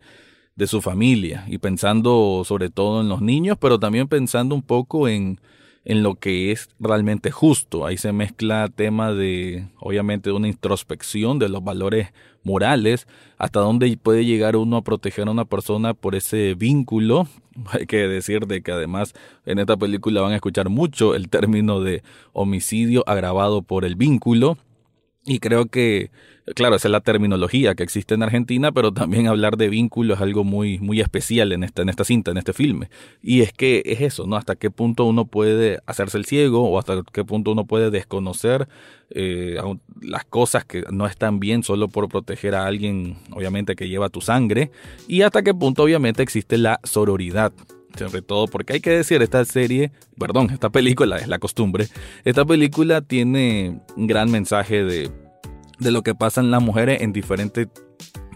de 0.58 0.68
su 0.68 0.82
familia 0.82 1.46
y 1.48 1.60
pensando 1.60 2.44
sobre 2.44 2.70
todo 2.70 3.02
en 3.02 3.08
los 3.08 3.22
niños, 3.22 3.58
pero 3.60 3.80
también 3.80 4.08
pensando 4.08 4.56
un 4.56 4.64
poco 4.64 5.08
en, 5.08 5.40
en 5.86 6.04
lo 6.04 6.16
que 6.16 6.52
es 6.52 6.70
realmente 6.80 7.32
justo. 7.32 7.86
Ahí 7.86 7.98
se 7.98 8.12
mezcla 8.12 8.68
tema 8.68 9.14
de, 9.14 9.68
obviamente, 9.80 10.32
una 10.32 10.50
introspección 10.50 11.40
de 11.40 11.48
los 11.48 11.64
valores 11.64 12.10
morales, 12.44 13.08
hasta 13.38 13.60
dónde 13.60 13.98
puede 14.02 14.26
llegar 14.26 14.56
uno 14.56 14.78
a 14.78 14.84
proteger 14.84 15.28
a 15.28 15.32
una 15.32 15.46
persona 15.46 15.94
por 15.94 16.16
ese 16.16 16.56
vínculo. 16.56 17.28
Hay 17.72 17.86
que 17.86 18.08
decir 18.08 18.48
de 18.48 18.62
que 18.62 18.72
además 18.72 19.14
en 19.46 19.60
esta 19.60 19.78
película 19.78 20.22
van 20.22 20.32
a 20.32 20.36
escuchar 20.36 20.70
mucho 20.70 21.14
el 21.14 21.30
término 21.30 21.82
de 21.82 22.02
homicidio 22.34 23.04
agravado 23.08 23.62
por 23.62 23.86
el 23.86 23.96
vínculo. 23.96 24.58
Y 25.28 25.40
creo 25.40 25.68
que 25.68 26.10
Claro, 26.56 26.78
esa 26.78 26.88
es 26.88 26.94
la 26.94 27.02
terminología 27.02 27.76
que 27.76 27.84
existe 27.84 28.14
en 28.14 28.24
Argentina, 28.24 28.72
pero 28.72 28.94
también 28.94 29.28
hablar 29.28 29.58
de 29.58 29.68
vínculo 29.68 30.14
es 30.14 30.22
algo 30.22 30.46
muy, 30.46 30.80
muy 30.80 31.02
especial 31.02 31.52
en 31.52 31.64
esta, 31.64 31.82
en 31.82 31.90
esta 31.90 32.06
cinta, 32.06 32.32
en 32.32 32.38
este 32.38 32.54
filme. 32.54 32.90
Y 33.22 33.42
es 33.42 33.52
que 33.52 33.82
es 33.86 34.00
eso, 34.00 34.26
¿no? 34.28 34.38
Hasta 34.38 34.56
qué 34.56 34.72
punto 34.72 35.04
uno 35.04 35.26
puede 35.26 35.80
hacerse 35.86 36.18
el 36.18 36.24
ciego 36.24 36.70
o 36.70 36.80
hasta 36.80 37.04
qué 37.12 37.26
punto 37.26 37.52
uno 37.52 37.66
puede 37.66 37.92
desconocer 37.92 38.70
eh, 39.10 39.58
las 40.02 40.24
cosas 40.24 40.64
que 40.64 40.86
no 40.90 41.06
están 41.06 41.42
bien 41.42 41.64
solo 41.64 41.90
por 41.90 42.08
proteger 42.08 42.56
a 42.56 42.66
alguien, 42.66 43.18
obviamente, 43.32 43.76
que 43.76 43.90
lleva 43.90 44.08
tu 44.08 44.22
sangre. 44.22 44.72
Y 45.10 45.24
hasta 45.24 45.44
qué 45.44 45.54
punto, 45.54 45.84
obviamente, 45.84 46.24
existe 46.24 46.58
la 46.58 46.80
sororidad 46.86 47.52
sobre 47.98 48.22
todo 48.22 48.48
porque 48.48 48.74
hay 48.74 48.80
que 48.80 48.92
decir, 48.92 49.22
esta 49.22 49.44
serie, 49.46 49.92
perdón, 50.18 50.50
esta 50.52 50.70
película 50.70 51.18
es 51.18 51.28
la 51.28 51.40
costumbre, 51.40 51.88
esta 52.24 52.46
película 52.46 53.02
tiene 53.02 53.82
un 53.96 54.08
gran 54.08 54.32
mensaje 54.32 54.84
de 54.84 55.12
de 55.80 55.92
lo 55.92 56.04
que 56.04 56.16
pasan 56.16 56.52
las 56.52 56.62
mujeres 56.62 57.02
en 57.02 57.14
diferentes 57.14 57.68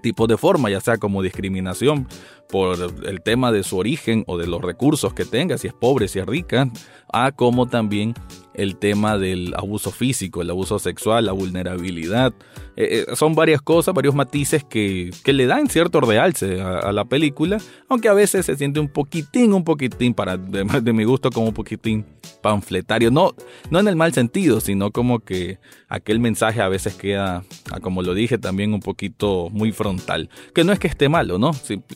tipos 0.01 0.27
de 0.27 0.37
formas, 0.37 0.71
ya 0.71 0.81
sea 0.81 0.97
como 0.97 1.21
discriminación 1.21 2.07
por 2.49 2.77
el 3.05 3.21
tema 3.21 3.51
de 3.51 3.63
su 3.63 3.77
origen 3.77 4.23
o 4.27 4.37
de 4.37 4.47
los 4.47 4.61
recursos 4.61 5.13
que 5.13 5.25
tenga, 5.25 5.57
si 5.57 5.67
es 5.67 5.73
pobre, 5.73 6.07
si 6.07 6.19
es 6.19 6.25
rica, 6.25 6.69
a 7.11 7.31
como 7.31 7.67
también 7.67 8.13
el 8.53 8.77
tema 8.77 9.17
del 9.17 9.53
abuso 9.55 9.91
físico, 9.91 10.41
el 10.41 10.49
abuso 10.49 10.79
sexual, 10.79 11.25
la 11.25 11.31
vulnerabilidad. 11.31 12.33
Eh, 12.75 13.05
eh, 13.09 13.15
son 13.15 13.35
varias 13.35 13.61
cosas, 13.61 13.93
varios 13.93 14.15
matices 14.15 14.63
que, 14.63 15.11
que 15.23 15.33
le 15.33 15.45
dan 15.45 15.69
cierto 15.69 16.01
realce 16.01 16.61
a, 16.61 16.91
la 16.91 17.05
película, 17.05 17.57
aunque 17.89 18.07
a 18.07 18.13
veces 18.13 18.45
se 18.45 18.55
siente 18.55 18.79
un 18.79 18.87
poquitín, 18.87 19.53
un 19.53 19.63
poquitín, 19.63 20.13
para 20.13 20.37
de, 20.37 20.63
de, 20.81 20.93
mi 20.93 21.03
gusto, 21.03 21.29
como 21.31 21.47
un 21.47 21.53
poquitín 21.53 22.05
panfletario. 22.41 23.11
No, 23.11 23.33
no 23.69 23.79
en 23.79 23.87
el 23.87 23.95
mal 23.95 24.13
sentido, 24.13 24.61
sino 24.61 24.91
como 24.91 25.19
que 25.19 25.59
aquel 25.87 26.19
mensaje 26.19 26.61
a 26.61 26.69
veces 26.69 26.95
queda, 26.95 27.43
como 27.81 28.01
lo 28.01 28.13
dije, 28.13 28.37
también 28.37 28.73
un 28.73 28.79
poquito 28.79 29.49
muy 29.51 29.71
frontal. 29.71 30.29
Que 30.53 30.63
no 30.63 30.73
es 30.73 30.79
que 30.79 30.87
esté 30.87 31.09
malo, 31.09 31.37
¿no? 31.37 31.51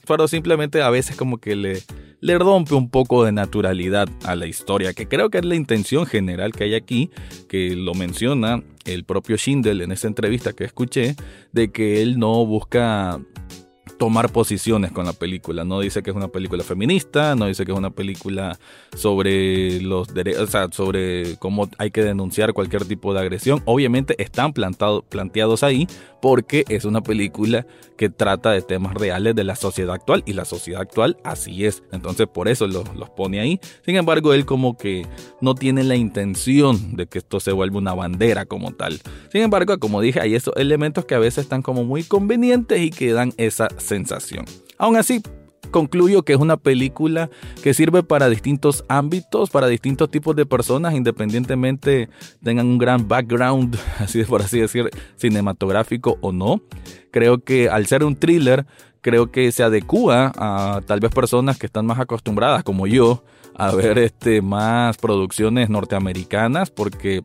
pero 0.08 0.28
simplemente 0.28 0.82
a 0.82 0.90
veces 0.90 1.16
como 1.16 1.38
que 1.38 1.56
le 1.56 1.84
le 2.26 2.40
rompe 2.40 2.74
un 2.74 2.90
poco 2.90 3.24
de 3.24 3.32
naturalidad 3.32 4.10
a 4.24 4.36
la 4.36 4.48
historia, 4.48 4.94
que 4.94 5.08
creo 5.08 5.30
que 5.30 5.38
es 5.38 5.46
la 5.46 5.54
intención 5.54 6.08
general 6.08 6.54
que 6.56 6.66
hay 6.66 6.76
aquí, 6.76 7.10
que 7.48 7.76
lo 7.76 7.94
menciona 7.94 8.64
el 8.86 9.04
propio 9.04 9.38
Schindel 9.38 9.82
en 9.82 9.92
esa 9.92 10.08
entrevista 10.08 10.54
que 10.54 10.64
escuché, 10.64 11.16
de 11.52 11.72
que 11.72 12.02
él 12.02 12.18
no 12.18 12.46
busca 12.46 13.20
tomar 13.98 14.32
posiciones 14.32 14.92
con 14.92 15.06
la 15.06 15.14
película. 15.14 15.64
No 15.64 15.80
dice 15.80 16.04
que 16.04 16.10
es 16.10 16.16
una 16.16 16.28
película 16.28 16.64
feminista, 16.64 17.36
no 17.36 17.46
dice 17.46 17.66
que 17.66 17.72
es 17.72 17.78
una 17.78 17.92
película 17.92 18.58
sobre 18.96 19.82
los 19.82 20.14
derechos, 20.14 20.42
o 20.42 20.48
sea, 20.48 20.68
sobre 20.72 21.38
cómo 21.38 21.70
hay 21.78 21.92
que 21.92 22.04
denunciar 22.04 22.54
cualquier 22.54 22.86
tipo 22.86 23.14
de 23.14 23.20
agresión. 23.20 23.62
Obviamente 23.66 24.22
están 24.22 24.54
plantado, 24.54 25.02
planteados 25.04 25.64
ahí 25.64 25.88
porque 26.22 26.66
es 26.70 26.86
una 26.86 27.02
película 27.02 27.68
que 27.98 28.10
trata 28.10 28.52
de 28.52 28.62
temas 28.62 28.94
reales 28.96 29.36
de 29.36 29.44
la 29.44 29.56
sociedad 29.56 29.94
actual 29.94 30.24
y 30.25 30.34
la 30.34 30.46
sociedad 30.46 30.82
actual 30.82 31.18
así 31.24 31.66
es. 31.66 31.84
Entonces 31.92 32.28
por 32.28 32.48
eso 32.48 32.68
los, 32.68 32.96
los 32.96 33.10
pone 33.10 33.40
ahí. 33.40 33.60
Sin 33.86 33.96
embargo, 33.96 34.34
él 34.34 34.46
como 34.46 34.78
que 34.78 35.06
no 35.40 35.56
tiene 35.56 35.84
la 35.84 35.96
intención 35.96 36.96
de 36.96 37.08
que 37.08 37.20
esto 37.20 37.40
se 37.40 37.52
vuelva 37.52 37.78
una 37.78 37.94
bandera 37.94 38.46
como 38.46 38.72
tal. 38.72 39.00
Sin 39.32 39.42
embargo, 39.42 39.78
como 39.80 40.02
dije, 40.02 40.20
hay 40.20 40.36
esos 40.36 40.56
elementos 40.58 41.06
que 41.06 41.16
a 41.16 41.20
veces 41.20 41.44
están 41.44 41.62
como 41.62 41.84
muy 41.84 42.04
convenientes 42.04 42.80
y 42.82 42.90
que 42.90 43.14
dan 43.14 43.34
esa 43.38 43.70
sensación. 43.86 44.46
Aún 44.77 44.98
así, 44.98 45.22
concluyo 45.72 46.24
que 46.24 46.34
es 46.34 46.39
una 46.39 46.58
película 46.58 47.30
que 47.62 47.74
sirve 47.74 48.04
para 48.04 48.30
distintos 48.30 48.86
ámbitos, 48.88 49.50
para 49.50 49.68
distintos 49.68 50.10
tipos 50.10 50.36
de 50.36 50.46
personas, 50.46 50.94
independientemente 50.94 52.10
tengan 52.44 52.68
un 52.68 52.77
gran 52.77 53.08
background, 53.08 53.77
así 54.00 54.24
por 54.24 54.42
así 54.42 54.60
decir, 54.60 54.89
cinematográfico 55.18 56.18
o 56.22 56.32
no. 56.32 56.62
Creo 57.12 57.44
que 57.44 57.70
al 57.70 57.86
ser 57.88 58.04
un 58.04 58.15
thriller, 58.15 58.65
creo 59.01 59.32
que 59.32 59.51
se 59.51 59.63
adecua 59.63 60.32
a 60.36 60.82
tal 60.86 61.00
vez 61.00 61.12
personas 61.12 61.58
que 61.58 61.65
están 61.65 61.86
más 61.86 62.00
acostumbradas, 62.00 62.63
como 62.63 62.88
yo, 62.88 63.24
a 63.54 63.74
ver 63.74 63.98
este, 64.00 64.42
más 64.42 64.98
producciones 64.98 65.70
norteamericanas, 65.70 66.72
porque 66.72 67.24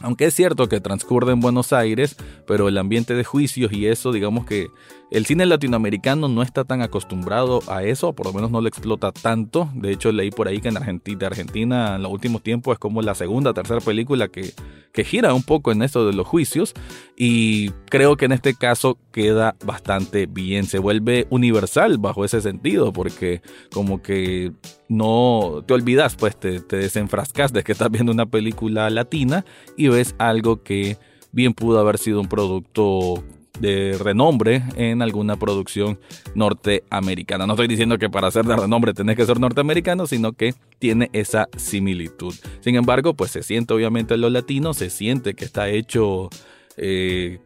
aunque 0.00 0.26
es 0.26 0.34
cierto 0.34 0.68
que 0.68 0.80
transcurre 0.80 1.32
en 1.32 1.40
Buenos 1.40 1.72
Aires, 1.72 2.16
pero 2.46 2.68
el 2.68 2.78
ambiente 2.78 3.14
de 3.14 3.24
juicios 3.24 3.72
y 3.72 3.86
eso, 3.86 4.12
digamos 4.12 4.46
que 4.46 4.68
el 5.12 5.26
cine 5.26 5.44
latinoamericano 5.44 6.26
no 6.26 6.42
está 6.42 6.64
tan 6.64 6.80
acostumbrado 6.80 7.60
a 7.68 7.84
eso, 7.84 8.14
por 8.14 8.26
lo 8.26 8.32
menos 8.32 8.50
no 8.50 8.62
lo 8.62 8.68
explota 8.68 9.12
tanto. 9.12 9.68
De 9.74 9.92
hecho, 9.92 10.10
leí 10.10 10.30
por 10.30 10.48
ahí 10.48 10.60
que 10.62 10.68
en 10.68 10.78
Argentina, 10.78 11.26
Argentina 11.26 11.96
en 11.96 12.02
los 12.02 12.10
últimos 12.10 12.42
tiempos 12.42 12.72
es 12.72 12.78
como 12.78 13.02
la 13.02 13.14
segunda 13.14 13.52
tercera 13.52 13.80
película 13.80 14.28
que, 14.28 14.54
que 14.90 15.04
gira 15.04 15.34
un 15.34 15.42
poco 15.42 15.70
en 15.70 15.82
esto 15.82 16.06
de 16.06 16.14
los 16.14 16.26
juicios. 16.26 16.72
Y 17.14 17.68
creo 17.90 18.16
que 18.16 18.24
en 18.24 18.32
este 18.32 18.54
caso 18.54 18.96
queda 19.12 19.54
bastante 19.66 20.24
bien. 20.24 20.64
Se 20.64 20.78
vuelve 20.78 21.26
universal 21.28 21.98
bajo 21.98 22.24
ese 22.24 22.40
sentido, 22.40 22.94
porque 22.94 23.42
como 23.70 24.00
que 24.00 24.52
no 24.88 25.62
te 25.66 25.74
olvidas, 25.74 26.16
pues 26.16 26.38
te 26.38 26.60
desenfrascas 26.60 27.52
de 27.52 27.62
que 27.62 27.72
estás 27.72 27.90
viendo 27.90 28.12
una 28.12 28.24
película 28.24 28.88
latina 28.88 29.44
y 29.76 29.88
ves 29.88 30.14
algo 30.16 30.62
que 30.62 30.96
bien 31.32 31.52
pudo 31.52 31.80
haber 31.80 31.98
sido 31.98 32.18
un 32.18 32.28
producto 32.28 33.22
de 33.60 33.96
renombre 33.98 34.62
en 34.76 35.02
alguna 35.02 35.36
producción 35.36 35.98
norteamericana. 36.34 37.46
No 37.46 37.52
estoy 37.52 37.68
diciendo 37.68 37.98
que 37.98 38.10
para 38.10 38.30
ser 38.30 38.44
de 38.44 38.56
renombre 38.56 38.94
tenés 38.94 39.16
que 39.16 39.26
ser 39.26 39.38
norteamericano, 39.38 40.06
sino 40.06 40.32
que 40.32 40.54
tiene 40.78 41.10
esa 41.12 41.48
similitud. 41.56 42.34
Sin 42.60 42.76
embargo, 42.76 43.14
pues 43.14 43.30
se 43.30 43.42
siente 43.42 43.74
obviamente 43.74 44.16
lo 44.16 44.30
latino, 44.30 44.74
se 44.74 44.90
siente 44.90 45.34
que 45.34 45.44
está 45.44 45.68
hecho 45.68 46.30
eh, 46.76 47.38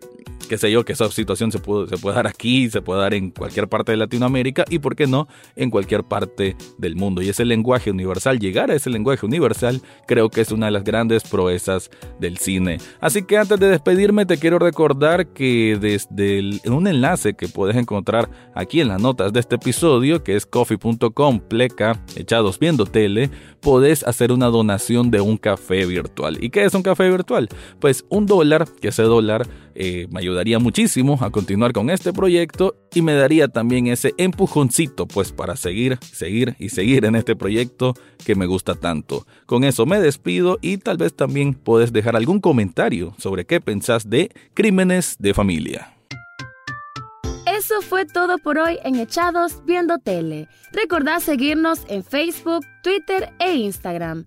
qué 0.48 0.58
sé 0.58 0.70
yo, 0.70 0.84
que 0.84 0.92
esa 0.92 1.10
situación 1.10 1.50
se 1.52 1.58
puede, 1.58 1.88
se 1.88 1.98
puede 1.98 2.16
dar 2.16 2.26
aquí, 2.26 2.70
se 2.70 2.80
puede 2.80 3.00
dar 3.00 3.14
en 3.14 3.30
cualquier 3.30 3.68
parte 3.68 3.92
de 3.92 3.98
Latinoamérica 3.98 4.64
y, 4.68 4.78
por 4.78 4.96
qué 4.96 5.06
no, 5.06 5.28
en 5.56 5.70
cualquier 5.70 6.04
parte 6.04 6.56
del 6.78 6.96
mundo. 6.96 7.22
Y 7.22 7.28
ese 7.28 7.44
lenguaje 7.44 7.90
universal, 7.90 8.38
llegar 8.38 8.70
a 8.70 8.74
ese 8.74 8.90
lenguaje 8.90 9.26
universal, 9.26 9.82
creo 10.06 10.30
que 10.30 10.40
es 10.40 10.52
una 10.52 10.66
de 10.66 10.72
las 10.72 10.84
grandes 10.84 11.24
proezas 11.24 11.90
del 12.20 12.38
cine. 12.38 12.78
Así 13.00 13.22
que 13.22 13.38
antes 13.38 13.58
de 13.58 13.68
despedirme, 13.68 14.26
te 14.26 14.38
quiero 14.38 14.58
recordar 14.58 15.28
que 15.28 15.78
desde 15.80 16.60
un 16.70 16.86
enlace 16.86 17.34
que 17.34 17.48
puedes 17.48 17.76
encontrar 17.76 18.30
aquí 18.54 18.80
en 18.80 18.88
las 18.88 19.00
notas 19.00 19.32
de 19.32 19.40
este 19.40 19.56
episodio, 19.56 20.22
que 20.22 20.36
es 20.36 20.46
coffee.com, 20.46 21.40
pleca, 21.40 22.00
echados 22.16 22.58
viendo 22.58 22.86
tele, 22.86 23.30
podés 23.60 24.04
hacer 24.04 24.30
una 24.30 24.46
donación 24.46 25.10
de 25.10 25.20
un 25.20 25.36
café 25.36 25.86
virtual. 25.86 26.38
¿Y 26.40 26.50
qué 26.50 26.64
es 26.64 26.74
un 26.74 26.82
café 26.82 27.08
virtual? 27.10 27.48
Pues 27.80 28.04
un 28.08 28.26
dólar, 28.26 28.66
que 28.80 28.88
ese 28.88 29.02
eh, 29.74 30.06
me 30.10 30.20
ayudaría 30.20 30.58
muchísimo 30.58 31.18
a 31.20 31.30
continuar 31.30 31.72
con 31.72 31.90
este 31.90 32.12
proyecto 32.12 32.76
y 32.94 33.02
me 33.02 33.14
daría 33.14 33.48
también 33.48 33.86
ese 33.86 34.14
empujoncito 34.18 35.06
pues 35.06 35.32
para 35.32 35.56
seguir, 35.56 35.98
seguir 36.00 36.54
y 36.58 36.70
seguir 36.70 37.04
en 37.04 37.16
este 37.16 37.36
proyecto 37.36 37.94
que 38.24 38.34
me 38.34 38.46
gusta 38.46 38.74
tanto. 38.74 39.26
Con 39.46 39.64
eso 39.64 39.86
me 39.86 40.00
despido 40.00 40.58
y 40.60 40.78
tal 40.78 40.96
vez 40.96 41.14
también 41.14 41.54
puedes 41.54 41.92
dejar 41.92 42.16
algún 42.16 42.40
comentario 42.40 43.14
sobre 43.18 43.44
qué 43.44 43.60
pensás 43.60 44.08
de 44.08 44.30
crímenes 44.54 45.16
de 45.18 45.34
familia. 45.34 45.92
Eso 47.46 47.80
fue 47.80 48.04
todo 48.04 48.38
por 48.38 48.58
hoy 48.58 48.78
en 48.84 48.96
Echados 48.96 49.64
Viendo 49.64 49.98
Tele. 49.98 50.48
Recordá 50.72 51.20
seguirnos 51.20 51.80
en 51.88 52.04
Facebook, 52.04 52.66
Twitter 52.82 53.32
e 53.38 53.54
Instagram. 53.54 54.26